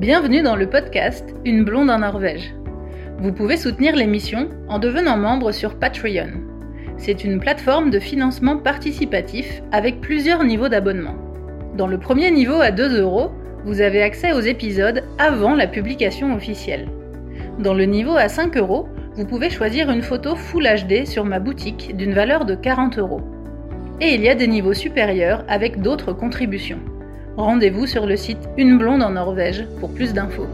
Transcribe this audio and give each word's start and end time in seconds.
Bienvenue 0.00 0.40
dans 0.40 0.56
le 0.56 0.66
podcast 0.66 1.34
Une 1.44 1.62
blonde 1.62 1.90
en 1.90 1.98
Norvège. 1.98 2.54
Vous 3.18 3.34
pouvez 3.34 3.58
soutenir 3.58 3.94
l'émission 3.94 4.48
en 4.66 4.78
devenant 4.78 5.18
membre 5.18 5.52
sur 5.52 5.78
Patreon. 5.78 6.40
C'est 6.96 7.22
une 7.22 7.38
plateforme 7.38 7.90
de 7.90 7.98
financement 7.98 8.56
participatif 8.56 9.60
avec 9.72 10.00
plusieurs 10.00 10.42
niveaux 10.42 10.70
d'abonnement. 10.70 11.16
Dans 11.76 11.86
le 11.86 11.98
premier 11.98 12.30
niveau 12.30 12.62
à 12.62 12.70
2 12.70 12.98
euros, 12.98 13.30
vous 13.66 13.82
avez 13.82 14.00
accès 14.02 14.32
aux 14.32 14.40
épisodes 14.40 15.04
avant 15.18 15.54
la 15.54 15.66
publication 15.66 16.34
officielle. 16.34 16.88
Dans 17.58 17.74
le 17.74 17.84
niveau 17.84 18.16
à 18.16 18.30
5 18.30 18.56
euros, 18.56 18.88
vous 19.16 19.26
pouvez 19.26 19.50
choisir 19.50 19.90
une 19.90 20.00
photo 20.00 20.34
Full 20.34 20.66
HD 20.66 21.04
sur 21.04 21.26
ma 21.26 21.40
boutique 21.40 21.94
d'une 21.94 22.14
valeur 22.14 22.46
de 22.46 22.54
40 22.54 22.98
euros. 22.98 23.20
Et 24.00 24.14
il 24.14 24.22
y 24.22 24.30
a 24.30 24.34
des 24.34 24.48
niveaux 24.48 24.72
supérieurs 24.72 25.44
avec 25.46 25.82
d'autres 25.82 26.14
contributions. 26.14 26.80
Rendez-vous 27.40 27.86
sur 27.86 28.04
le 28.04 28.18
site 28.18 28.50
Une 28.58 28.76
blonde 28.76 29.02
en 29.02 29.12
Norvège 29.12 29.66
pour 29.80 29.94
plus 29.94 30.12
d'infos. 30.12 30.46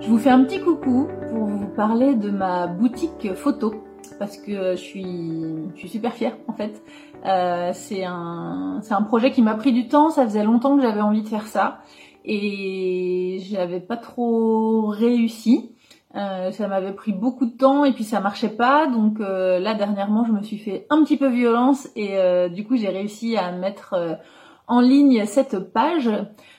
Je 0.00 0.06
vous 0.08 0.18
fais 0.18 0.30
un 0.30 0.44
petit 0.44 0.60
coucou 0.60 1.08
pour 1.28 1.46
vous 1.46 1.66
parler 1.66 2.14
de 2.14 2.30
ma 2.30 2.68
boutique 2.68 3.34
photo 3.34 3.74
parce 4.20 4.36
que 4.36 4.76
je 4.76 4.80
suis, 4.80 5.88
super 5.88 6.14
fière 6.14 6.36
en 6.46 6.52
fait. 6.52 6.80
Euh, 7.26 7.72
c'est 7.74 8.04
un, 8.04 8.78
c'est 8.82 8.94
un 8.94 9.02
projet 9.02 9.32
qui 9.32 9.42
m'a 9.42 9.56
pris 9.56 9.72
du 9.72 9.88
temps. 9.88 10.10
Ça 10.10 10.22
faisait 10.22 10.44
longtemps 10.44 10.76
que 10.76 10.82
j'avais 10.82 11.00
envie 11.00 11.22
de 11.22 11.28
faire 11.28 11.48
ça 11.48 11.80
et 12.24 13.40
j'avais 13.50 13.80
pas 13.80 13.96
trop 13.96 14.86
réussi. 14.86 15.72
Euh, 16.16 16.50
ça 16.52 16.68
m'avait 16.68 16.94
pris 16.94 17.12
beaucoup 17.12 17.44
de 17.44 17.56
temps 17.56 17.84
et 17.84 17.92
puis 17.92 18.04
ça 18.04 18.20
marchait 18.20 18.48
pas. 18.48 18.86
Donc 18.86 19.20
euh, 19.20 19.58
là 19.58 19.74
dernièrement, 19.74 20.24
je 20.24 20.32
me 20.32 20.42
suis 20.42 20.58
fait 20.58 20.86
un 20.90 21.02
petit 21.04 21.16
peu 21.16 21.28
violence 21.28 21.88
et 21.96 22.16
euh, 22.16 22.48
du 22.48 22.64
coup 22.64 22.76
j'ai 22.76 22.88
réussi 22.88 23.36
à 23.36 23.52
mettre 23.52 24.18
en 24.66 24.80
ligne 24.80 25.24
cette 25.26 25.72
page 25.72 26.10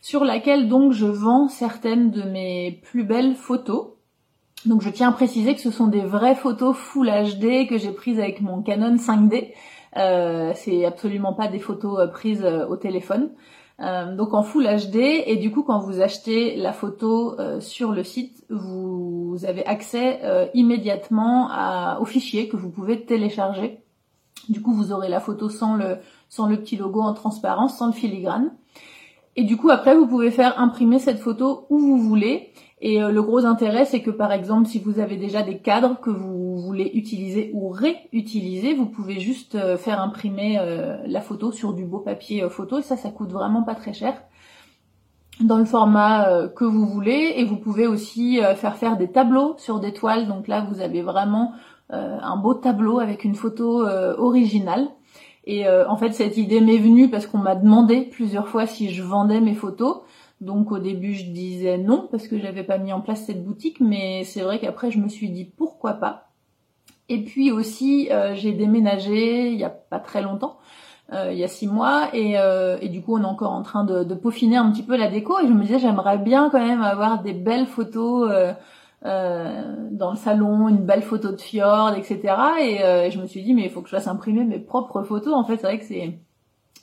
sur 0.00 0.24
laquelle 0.24 0.68
donc 0.68 0.92
je 0.92 1.06
vends 1.06 1.48
certaines 1.48 2.10
de 2.10 2.22
mes 2.22 2.80
plus 2.82 3.04
belles 3.04 3.34
photos. 3.34 3.88
Donc 4.66 4.80
je 4.80 4.88
tiens 4.88 5.10
à 5.10 5.12
préciser 5.12 5.54
que 5.54 5.60
ce 5.60 5.70
sont 5.70 5.88
des 5.88 6.00
vraies 6.00 6.34
photos 6.34 6.74
Full 6.74 7.08
HD 7.08 7.68
que 7.68 7.76
j'ai 7.76 7.92
prises 7.92 8.18
avec 8.18 8.40
mon 8.40 8.62
Canon 8.62 8.96
5D. 8.96 9.52
c'est 10.54 10.84
absolument 10.86 11.34
pas 11.34 11.48
des 11.48 11.58
photos 11.58 12.10
prises 12.10 12.44
au 12.44 12.76
téléphone. 12.76 13.30
Euh, 13.80 14.14
donc 14.14 14.34
en 14.34 14.44
Full 14.44 14.66
HD 14.66 14.96
et 15.26 15.36
du 15.36 15.50
coup 15.50 15.64
quand 15.64 15.80
vous 15.80 16.00
achetez 16.00 16.54
la 16.54 16.72
photo 16.72 17.34
euh, 17.40 17.58
sur 17.58 17.90
le 17.90 18.04
site 18.04 18.44
vous, 18.48 19.36
avez 19.48 19.66
accès 19.66 20.20
euh, 20.22 20.46
immédiatement 20.54 21.48
à, 21.50 21.98
au 22.00 22.04
fichier 22.04 22.48
que 22.48 22.56
vous 22.56 22.70
pouvez 22.70 23.04
télécharger. 23.04 23.80
Du 24.48 24.62
coup 24.62 24.72
vous 24.72 24.92
aurez 24.92 25.08
la 25.08 25.18
photo 25.18 25.48
sans 25.48 25.74
le 25.74 25.98
sans 26.28 26.46
le 26.46 26.58
petit 26.58 26.76
logo 26.76 27.00
en 27.00 27.14
transparence 27.14 27.76
sans 27.76 27.86
le 27.86 27.92
filigrane. 27.92 28.52
Et 29.34 29.42
du 29.42 29.56
coup 29.56 29.70
après 29.70 29.96
vous 29.96 30.06
pouvez 30.06 30.30
faire 30.30 30.60
imprimer 30.60 31.00
cette 31.00 31.18
photo 31.18 31.66
où 31.68 31.78
vous 31.78 31.98
voulez 31.98 32.52
et 32.86 32.98
le 33.00 33.22
gros 33.22 33.46
intérêt 33.46 33.86
c'est 33.86 34.02
que 34.02 34.10
par 34.10 34.30
exemple 34.30 34.68
si 34.68 34.78
vous 34.78 35.00
avez 35.00 35.16
déjà 35.16 35.42
des 35.42 35.58
cadres 35.58 35.98
que 36.00 36.10
vous 36.10 36.44
voulez 36.64 36.90
utiliser 36.94 37.50
ou 37.54 37.68
réutiliser, 37.68 38.74
vous 38.74 38.86
pouvez 38.86 39.20
juste 39.20 39.54
euh, 39.54 39.76
faire 39.76 40.00
imprimer 40.00 40.58
euh, 40.58 40.96
la 41.06 41.20
photo 41.20 41.52
sur 41.52 41.72
du 41.72 41.84
beau 41.84 41.98
papier 41.98 42.42
euh, 42.42 42.48
photo 42.48 42.78
et 42.78 42.82
ça, 42.82 42.96
ça 42.96 43.10
coûte 43.10 43.30
vraiment 43.30 43.62
pas 43.62 43.74
très 43.74 43.92
cher 43.92 44.14
dans 45.40 45.58
le 45.58 45.64
format 45.64 46.48
que 46.54 46.64
vous 46.64 46.86
voulez 46.86 47.34
et 47.36 47.44
vous 47.44 47.56
pouvez 47.56 47.88
aussi 47.88 48.38
faire 48.54 48.76
faire 48.76 48.96
des 48.96 49.10
tableaux 49.10 49.56
sur 49.58 49.80
des 49.80 49.92
toiles. 49.92 50.28
Donc 50.28 50.46
là, 50.46 50.64
vous 50.70 50.80
avez 50.80 51.02
vraiment 51.02 51.54
un 51.90 52.36
beau 52.36 52.54
tableau 52.54 53.00
avec 53.00 53.24
une 53.24 53.34
photo 53.34 53.84
originale. 54.16 54.86
Et 55.44 55.68
en 55.68 55.96
fait, 55.96 56.12
cette 56.12 56.36
idée 56.36 56.60
m'est 56.60 56.78
venue 56.78 57.10
parce 57.10 57.26
qu'on 57.26 57.38
m'a 57.38 57.56
demandé 57.56 58.02
plusieurs 58.02 58.46
fois 58.46 58.66
si 58.66 58.94
je 58.94 59.02
vendais 59.02 59.40
mes 59.40 59.56
photos. 59.56 60.02
Donc 60.40 60.72
au 60.72 60.78
début, 60.78 61.14
je 61.14 61.30
disais 61.30 61.78
non 61.78 62.08
parce 62.10 62.28
que 62.28 62.38
j'avais 62.38 62.64
pas 62.64 62.78
mis 62.78 62.92
en 62.92 63.00
place 63.00 63.24
cette 63.24 63.44
boutique, 63.44 63.80
mais 63.80 64.24
c'est 64.24 64.42
vrai 64.42 64.58
qu'après, 64.58 64.90
je 64.90 64.98
me 64.98 65.08
suis 65.08 65.30
dit 65.30 65.44
pourquoi 65.44 65.94
pas. 65.94 66.28
Et 67.08 67.22
puis 67.22 67.52
aussi, 67.52 68.08
euh, 68.10 68.34
j'ai 68.34 68.52
déménagé 68.52 69.48
il 69.48 69.58
y 69.58 69.64
a 69.64 69.70
pas 69.70 69.98
très 69.98 70.22
longtemps, 70.22 70.58
euh, 71.12 71.30
il 71.32 71.38
y 71.38 71.44
a 71.44 71.48
six 71.48 71.66
mois, 71.66 72.08
et, 72.14 72.38
euh, 72.38 72.78
et, 72.80 72.88
du 72.88 73.02
coup, 73.02 73.16
on 73.16 73.22
est 73.22 73.26
encore 73.26 73.52
en 73.52 73.62
train 73.62 73.84
de, 73.84 74.04
de, 74.04 74.14
peaufiner 74.14 74.56
un 74.56 74.70
petit 74.70 74.82
peu 74.82 74.96
la 74.96 75.08
déco. 75.08 75.38
Et 75.38 75.46
je 75.46 75.52
me 75.52 75.62
disais, 75.62 75.78
j'aimerais 75.78 76.18
bien 76.18 76.48
quand 76.50 76.64
même 76.64 76.82
avoir 76.82 77.22
des 77.22 77.34
belles 77.34 77.66
photos 77.66 78.30
dans 79.02 80.10
le 80.10 80.16
salon, 80.16 80.68
une 80.68 80.84
belle 80.84 81.02
photo 81.02 81.32
de 81.32 81.40
fjord, 81.40 81.94
etc. 81.94 82.20
Et 82.60 83.10
je 83.10 83.20
me 83.20 83.26
suis 83.26 83.42
dit, 83.42 83.52
mais 83.54 83.64
il 83.64 83.70
faut 83.70 83.82
que 83.82 83.88
je 83.90 83.96
fasse 83.96 84.08
imprimer 84.08 84.44
mes 84.44 84.58
propres 84.58 85.02
photos. 85.02 85.34
En 85.34 85.44
fait, 85.44 85.58
c'est 85.58 85.66
vrai 85.66 85.78
que 85.78 85.84
c'est, 85.84 86.18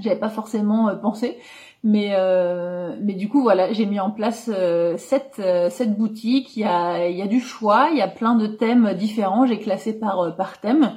j'avais 0.00 0.18
pas 0.18 0.28
forcément 0.28 0.94
pensé. 0.96 1.38
Mais 1.86 2.10
euh, 2.14 2.96
mais 3.00 3.12
du 3.14 3.28
coup 3.28 3.42
voilà, 3.42 3.72
j'ai 3.72 3.86
mis 3.86 4.00
en 4.00 4.10
place 4.10 4.50
euh, 4.52 4.96
cette 4.98 5.38
euh, 5.38 5.70
boutique. 5.86 6.56
Il 6.56 6.60
y 6.60 6.64
a 6.64 7.08
il 7.08 7.16
y 7.16 7.22
a 7.22 7.28
du 7.28 7.40
choix, 7.40 7.90
il 7.92 7.98
y 7.98 8.02
a 8.02 8.08
plein 8.08 8.34
de 8.34 8.48
thèmes 8.48 8.94
différents. 8.94 9.46
J'ai 9.46 9.60
classé 9.60 9.96
par 9.96 10.34
par 10.36 10.60
thème. 10.60 10.92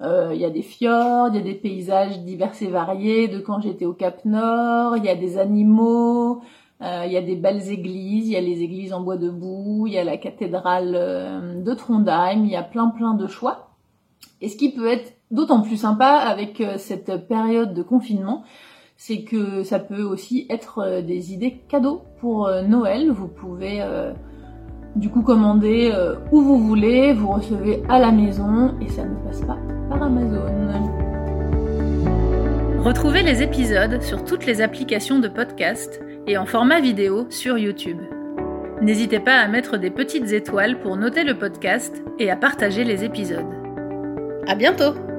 il 0.00 0.38
y 0.40 0.46
a 0.46 0.50
des 0.50 0.62
fjords, 0.62 1.28
il 1.28 1.36
y 1.36 1.40
a 1.40 1.42
des 1.42 1.54
paysages 1.54 2.20
divers 2.20 2.54
et 2.62 2.68
variés 2.68 3.28
de 3.28 3.38
quand 3.38 3.60
j'étais 3.60 3.84
au 3.84 3.92
Cap 3.92 4.24
Nord. 4.24 4.96
Il 4.96 5.04
y 5.04 5.10
a 5.10 5.14
des 5.14 5.36
animaux. 5.36 6.40
il 6.80 7.12
y 7.12 7.18
a 7.18 7.22
des 7.22 7.36
belles 7.36 7.68
églises, 7.68 8.28
il 8.28 8.32
y 8.32 8.36
a 8.36 8.40
les 8.40 8.62
églises 8.62 8.94
en 8.94 9.02
bois 9.02 9.18
debout, 9.18 9.84
il 9.88 9.92
y 9.92 9.98
a 9.98 10.04
la 10.04 10.16
cathédrale 10.16 10.92
de 11.62 11.74
Trondheim, 11.74 12.44
il 12.46 12.50
y 12.50 12.56
a 12.56 12.62
plein 12.62 12.88
plein 12.88 13.12
de 13.12 13.26
choix. 13.26 13.68
Et 14.40 14.48
ce 14.48 14.56
qui 14.56 14.72
peut 14.72 14.86
être 14.88 15.12
d'autant 15.30 15.62
plus 15.62 15.76
sympa 15.76 16.08
avec 16.08 16.62
cette 16.76 17.28
période 17.28 17.74
de 17.74 17.82
confinement, 17.82 18.44
c'est 19.00 19.22
que 19.22 19.62
ça 19.62 19.78
peut 19.78 20.02
aussi 20.02 20.46
être 20.50 20.80
euh, 20.80 21.00
des 21.00 21.32
idées 21.32 21.62
cadeaux 21.68 22.02
pour 22.20 22.46
euh, 22.46 22.60
Noël. 22.60 23.10
Vous 23.10 23.28
pouvez 23.28 23.80
euh, 23.80 24.12
du 24.94 25.08
coup 25.08 25.22
commander 25.22 25.90
où 26.30 26.42
vous 26.42 26.58
voulez, 26.58 27.14
vous 27.14 27.28
recevez 27.28 27.82
à 27.88 27.98
la 27.98 28.12
maison 28.12 28.74
et 28.78 28.88
ça 28.88 29.04
ne 29.04 29.14
passe 29.26 29.40
pas 29.40 29.56
par 29.88 30.02
Amazon. 30.02 30.50
Retrouvez 32.80 33.22
les 33.22 33.42
épisodes 33.42 34.02
sur 34.02 34.22
toutes 34.24 34.44
les 34.44 34.60
applications 34.60 35.18
de 35.18 35.28
podcast 35.28 36.02
et 36.26 36.36
en 36.36 36.44
format 36.44 36.80
vidéo 36.80 37.26
sur 37.30 37.56
YouTube. 37.56 38.00
N'hésitez 38.82 39.20
pas 39.20 39.38
à 39.38 39.48
mettre 39.48 39.78
des 39.78 39.90
petites 39.90 40.32
étoiles 40.32 40.78
pour 40.80 40.98
noter 40.98 41.24
le 41.24 41.38
podcast 41.38 42.02
et 42.18 42.30
à 42.30 42.36
partager 42.36 42.84
les 42.84 43.04
épisodes. 43.04 43.46
À 44.46 44.54
bientôt! 44.54 45.09